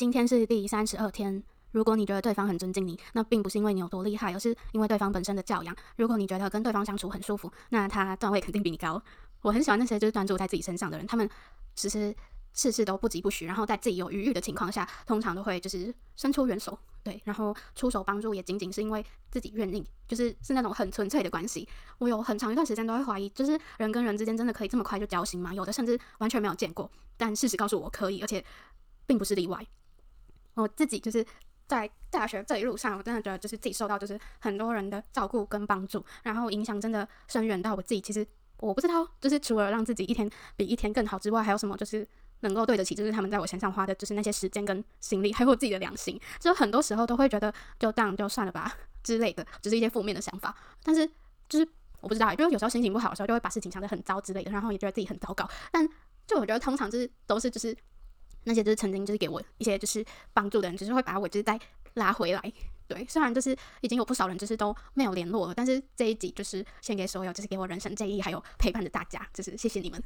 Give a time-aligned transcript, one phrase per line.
[0.00, 1.42] 今天是第三十二天。
[1.72, 5.76] 如果你觉得对方很尊敬你，那并不是因为你有多厉害，而是因为对方本身的教养。
[5.96, 9.02] 如果你觉得跟对方相处很舒服，那他段位肯定比你高。
[9.42, 11.28] 我很喜欢那些就是专注在自己身上的人，他们
[11.76, 12.16] 其实
[12.54, 21.68] 事事都不疾不徐，然后在自己有余裕的情况下，通常都会就是伸出援手，对，然后出手帮助也仅仅是因为自己愿意，就是是那种很纯粹的关系。
[21.98, 25.52] 我有很长一段时间都会怀疑，就是人跟人之间真的可以这么快就交心吗？
[25.52, 28.42] 有的甚至完全没有见过，但事实告诉我可以，而且
[29.06, 29.62] 并不是例外。
[30.60, 31.24] 我自己就是。
[31.70, 38.00] 在大学这一路上，我真的觉得就是自己受到就是很多人的照顾跟帮助，然后影响真的深远到我自己。
[38.00, 38.26] 其实
[38.56, 42.04] 我不知道，就是除了让自己一天比一天更好之外，还有什么就是
[42.40, 46.20] 能够对得起，就是他们在我身上花的就是那些时间跟心力，还有我自己的良心。
[46.40, 50.52] 就很多时候都会觉得就当就算了吧之类的，只是一些负面的想法。
[50.82, 51.08] 但是
[51.48, 51.68] 就是
[52.00, 55.48] 我不知道，就有时候心情不好的时候，就会把事情想得很糟之类的，然后也觉得自己很糟糕。
[55.70, 55.88] 但
[56.26, 57.76] 就我觉得通常就是都是就是。
[58.44, 61.58] 那些就是曾经就是给我一些就是帮助的人，只是会把我就是再
[61.94, 62.52] 拉回来。
[62.86, 70.02] 对，虽然就是已经有不少人就是都没有联络了，但是这一集就是献给所有就是给我人生建议还有陪伴的大家，就是谢谢你们。